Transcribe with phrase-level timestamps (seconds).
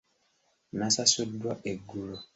[0.77, 2.17] Nasasuddwa eggulo.